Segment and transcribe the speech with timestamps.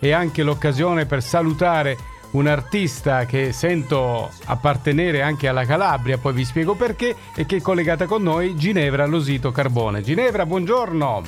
[0.00, 1.96] è anche l'occasione per salutare
[2.30, 7.60] un artista che sento appartenere anche alla Calabria, poi vi spiego perché, e che è
[7.60, 10.00] collegata con noi, Ginevra Losito Carbone.
[10.00, 11.22] Ginevra, buongiorno.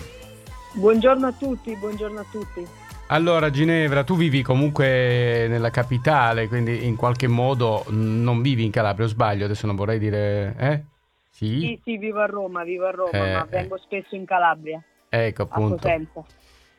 [0.75, 2.67] Buongiorno a tutti, buongiorno a tutti.
[3.09, 9.05] Allora Ginevra, tu vivi comunque nella capitale, quindi in qualche modo non vivi in Calabria,
[9.05, 9.45] o sbaglio?
[9.45, 10.55] Adesso non vorrei dire...
[10.57, 10.83] Eh?
[11.29, 11.61] Sì?
[11.61, 13.81] Sì, sì, vivo a Roma, vivo a Roma, eh, ma vengo eh.
[13.85, 14.81] spesso in Calabria.
[15.09, 15.89] Ecco, appunto.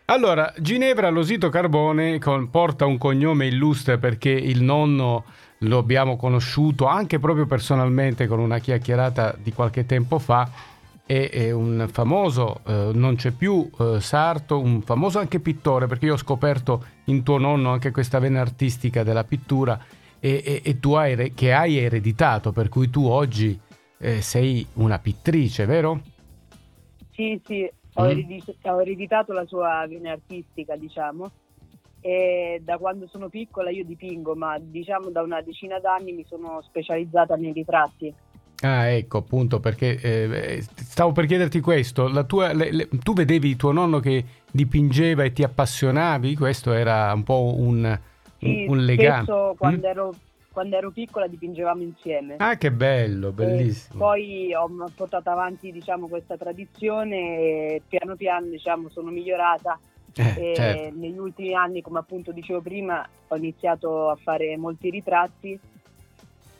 [0.05, 5.23] Allora, Ginevra Losito Carbone con, porta un cognome illustre perché il nonno
[5.59, 10.49] lo abbiamo conosciuto anche proprio personalmente con una chiacchierata di qualche tempo fa
[11.05, 16.05] è, è un famoso, eh, non c'è più eh, Sarto, un famoso anche pittore, perché
[16.05, 19.79] io ho scoperto in tuo nonno anche questa vena artistica della pittura
[20.19, 23.57] e, e, e tu hai, che hai ereditato, per cui tu oggi
[23.99, 26.01] eh, sei una pittrice, vero?
[27.11, 28.09] Sì, sì, ho, mm.
[28.09, 31.31] eredit- ho ereditato la sua vena artistica, diciamo.
[32.01, 36.61] E da quando sono piccola io dipingo, ma diciamo da una decina d'anni mi sono
[36.61, 38.13] specializzata nei ritratti.
[38.61, 42.25] Ah, ecco, appunto, perché eh, stavo per chiederti questo.
[42.25, 46.35] Tua, le, le, tu vedevi tuo nonno che dipingeva e ti appassionavi?
[46.35, 47.99] Questo era un po' un,
[48.37, 49.23] sì, un, un legame.
[49.23, 49.89] Spesso quando, mm?
[49.89, 50.13] ero,
[50.53, 52.35] quando ero piccola dipingevamo insieme.
[52.37, 53.95] Ah, che bello, bellissimo.
[53.95, 59.77] E poi ho portato avanti diciamo, questa tradizione e piano piano diciamo, sono migliorata.
[60.15, 60.97] Eh, certo.
[60.97, 65.59] Negli ultimi anni, come appunto dicevo prima, ho iniziato a fare molti ritratti.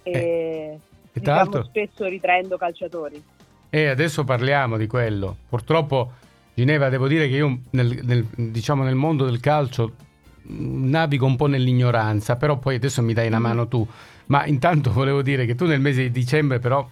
[0.04, 0.12] E...
[0.12, 0.80] Eh
[1.14, 3.24] e l'altro spesso ritraendo calciatori.
[3.70, 5.38] E adesso parliamo di quello.
[5.48, 6.14] Purtroppo,
[6.56, 9.94] Ginevra, devo dire che io nel, nel, diciamo nel mondo del calcio
[10.46, 13.44] navigo un po' nell'ignoranza, però poi adesso mi dai una mm.
[13.44, 13.88] mano tu.
[14.28, 16.88] Ma intanto volevo dire che tu nel mese di dicembre però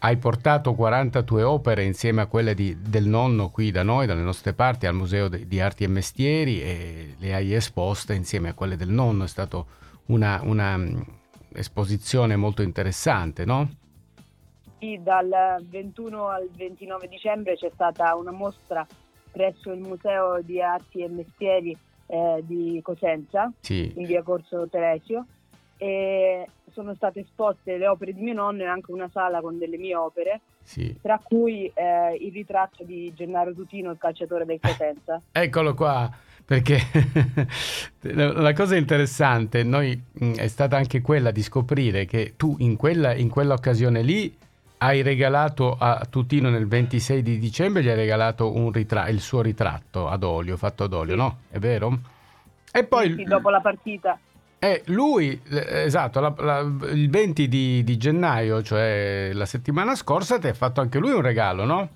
[0.00, 4.22] hai portato 40 tue opere insieme a quelle di, del nonno qui da noi, dalle
[4.22, 8.76] nostre parti, al Museo di Arti e Mestieri e le hai esposte insieme a quelle
[8.76, 9.24] del nonno.
[9.24, 9.64] È stata
[10.06, 11.00] una, una mm,
[11.54, 13.68] esposizione molto interessante, no?
[14.78, 18.86] Sì, dal 21 al 29 dicembre c'è stata una mostra
[19.32, 21.76] presso il Museo di Arti e Mestieri
[22.08, 23.92] eh, di Cosenza, sì.
[23.96, 25.26] in via Corso Teresio,
[25.76, 29.78] e sono state esposte le opere di mio nonno e anche una sala con delle
[29.78, 30.94] mie opere, sì.
[31.00, 35.20] tra cui eh, il ritratto di Gennaro Tutino, il calciatore del Cosenza.
[35.30, 36.10] Eccolo qua,
[36.44, 36.78] perché
[38.00, 43.14] la cosa interessante noi, mm, è stata anche quella di scoprire che tu in quella,
[43.14, 44.36] in quell'occasione lì
[44.78, 50.08] hai regalato a Tutino nel 26 di dicembre, gli hai regalato ritratto, il suo ritratto
[50.08, 51.38] ad olio, fatto ad olio, no?
[51.50, 51.98] È vero?
[52.72, 53.14] E poi...
[53.14, 54.18] Sì, dopo la partita.
[54.60, 60.38] Eh, lui, eh, esatto, la, la, il 20 di, di gennaio, cioè la settimana scorsa,
[60.38, 61.88] ti ha fatto anche lui un regalo, no?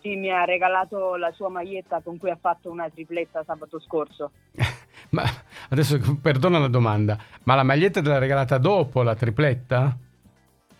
[0.00, 4.30] Sì, mi ha regalato la sua maglietta con cui ha fatto una tripletta sabato scorso.
[5.10, 5.24] ma
[5.70, 9.96] adesso perdona la domanda, ma la maglietta te l'ha regalata dopo la tripletta?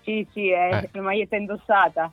[0.08, 1.00] Sì, sì, è eh.
[1.00, 2.10] maglietta indossata.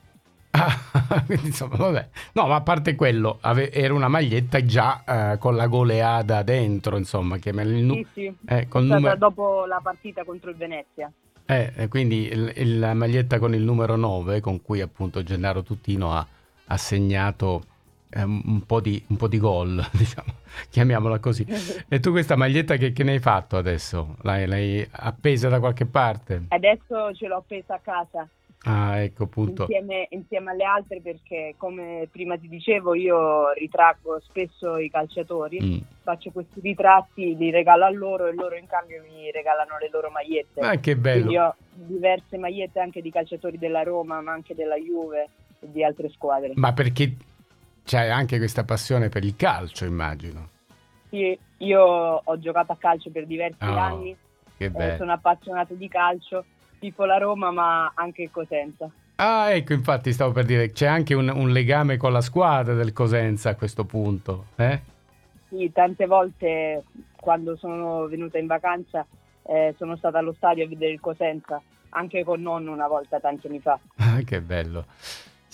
[0.52, 2.10] Ah, quindi insomma, vabbè.
[2.34, 6.98] No, ma a parte quello, ave- era una maglietta già eh, con la goleada dentro,
[6.98, 9.16] insomma, che il nu- Sì, sì, eh, con numero...
[9.16, 11.10] dopo la partita contro il Venezia.
[11.46, 16.12] Eh, quindi il, il, la maglietta con il numero 9, con cui appunto Gennaro Tuttino
[16.12, 16.28] ha
[16.68, 17.64] ha segnato
[18.24, 20.34] un, po di, un, po di, gol, diciamo,
[20.70, 21.46] chiamiamola così.
[21.88, 24.16] E tu questa maglietta che, che ne hai fatto adesso?
[24.22, 26.46] L'hai, l'hai, appesa da qualche parte?
[26.48, 28.28] Adesso ce l'ho appesa a casa.
[28.68, 29.64] Ah, ecco appunto.
[29.64, 35.78] Insieme, insieme alle altre perché come prima ti dicevo io ritraggo spesso i calciatori, mm.
[36.02, 40.10] faccio questi ritratti, li regalo a loro e loro in cambio mi regalano le loro
[40.10, 40.62] magliette.
[40.62, 41.26] Ma che bello!
[41.26, 46.10] Quindi ho diverse magliette anche di calciatori della Roma ma anche della Juve di altre
[46.10, 46.54] squadre.
[46.56, 47.14] Ma perché
[47.86, 50.50] c'hai anche questa passione per il calcio, immagino.
[51.10, 54.18] Sì, io ho giocato a calcio per diversi oh, anni,
[54.58, 56.44] eh, sono appassionato di calcio,
[56.80, 58.90] tipo la Roma, ma anche il Cosenza.
[59.18, 62.92] Ah, ecco, infatti stavo per dire, c'è anche un, un legame con la squadra del
[62.92, 64.82] Cosenza a questo punto, eh?
[65.48, 66.84] Sì, tante volte
[67.16, 69.06] quando sono venuta in vacanza
[69.44, 73.48] eh, sono stata allo stadio a vedere il Cosenza, anche con nonno una volta tanti
[73.48, 73.80] anni fa.
[73.98, 74.86] Ah, che bello.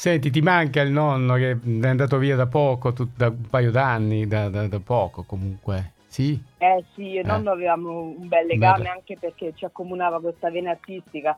[0.02, 3.70] Senti, ti manca il nonno che è andato via da poco, tu, da un paio
[3.70, 6.42] d'anni, da, da, da poco comunque, sì?
[6.58, 7.24] Eh sì, io e eh.
[7.24, 8.94] nonno avevamo un bel legame Bello.
[8.96, 11.38] anche perché ci accomunava questa vena artistica,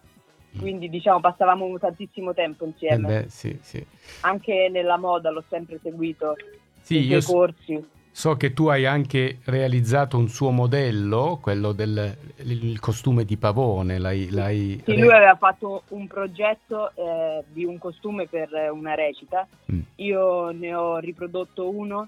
[0.56, 0.60] mm.
[0.62, 3.18] quindi diciamo passavamo tantissimo tempo insieme.
[3.18, 3.86] Eh beh, sì, sì.
[4.22, 6.36] Anche nella moda l'ho sempre seguito,
[6.80, 7.86] sì, io corsi.
[8.16, 13.98] So che tu hai anche realizzato un suo modello, quello del il costume di pavone.
[13.98, 19.48] L'hai, l'hai sì, lui aveva fatto un progetto eh, di un costume per una recita.
[19.72, 19.80] Mm.
[19.96, 22.08] Io ne ho riprodotto uno.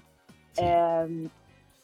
[0.52, 0.62] Sì.
[0.62, 1.28] Ehm,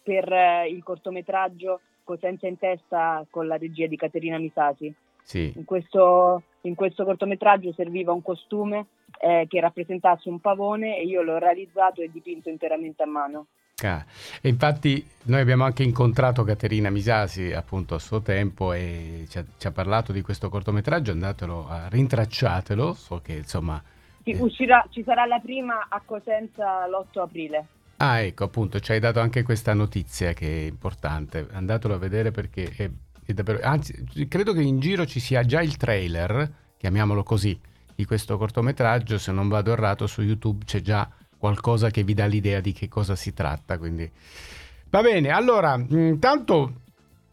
[0.02, 4.92] per eh, il cortometraggio Cosenza in testa con la regia di Caterina Misasi.
[5.22, 5.52] Sì.
[5.56, 8.86] In, questo, in, questo, cortometraggio serviva un costume
[9.22, 13.46] eh, che rappresentasse un pavone e io l'ho realizzato e dipinto interamente a mano.
[13.84, 14.04] Ah,
[14.40, 19.44] e infatti noi abbiamo anche incontrato Caterina Misasi appunto a suo tempo e ci ha,
[19.56, 23.80] ci ha parlato di questo cortometraggio, andatelo a rintracciatelo, so che insomma...
[24.24, 24.40] Sì, eh...
[24.40, 27.66] uscirà, ci sarà la prima a Cosenza l'8 aprile.
[27.98, 32.32] Ah ecco appunto ci hai dato anche questa notizia che è importante, andatelo a vedere
[32.32, 32.90] perché è,
[33.24, 33.60] è davvero...
[33.62, 37.58] Anzi credo che in giro ci sia già il trailer, chiamiamolo così,
[37.94, 42.26] di questo cortometraggio, se non vado errato su YouTube c'è già qualcosa che vi dà
[42.26, 43.78] l'idea di che cosa si tratta.
[43.78, 44.10] Quindi.
[44.90, 46.72] Va bene, allora, intanto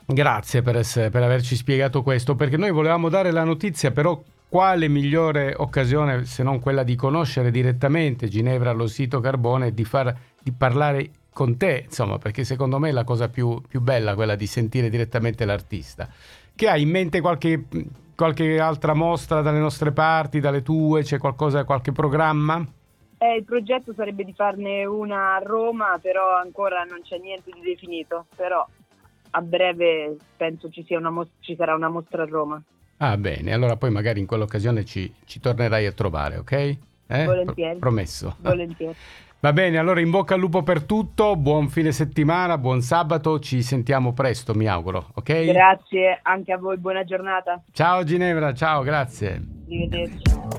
[0.05, 4.87] grazie per, essere, per averci spiegato questo, perché noi volevamo dare la notizia, però quale
[4.87, 10.15] migliore occasione se non quella di conoscere direttamente Ginevra lo sito Carbone e di, far,
[10.41, 14.35] di parlare con te, insomma, perché secondo me è la cosa più, più, bella quella
[14.35, 16.09] di sentire direttamente l'artista.
[16.59, 17.67] Che hai in mente qualche,
[18.17, 21.03] qualche altra mostra dalle nostre parti, dalle tue?
[21.03, 22.61] C'è qualcosa, qualche programma?
[23.17, 27.61] Eh, il progetto sarebbe di farne una a Roma, però ancora non c'è niente di
[27.61, 28.67] definito, però
[29.29, 32.61] a breve penso ci, mos- ci sarà una mostra a Roma.
[32.97, 36.51] Ah bene, allora poi magari in quell'occasione ci, ci tornerai a trovare, ok?
[36.51, 36.77] Eh?
[37.23, 37.79] Volentieri.
[37.79, 38.35] Pro- promesso.
[38.39, 38.95] Volentieri.
[39.41, 43.61] Va bene, allora in bocca al lupo per tutto, buon fine settimana, buon sabato, ci
[43.61, 45.45] sentiamo presto, mi auguro, ok?
[45.45, 47.63] Grazie, anche a voi, buona giornata.
[47.71, 49.41] Ciao Ginevra, ciao, grazie.
[49.65, 50.58] Arrivederci.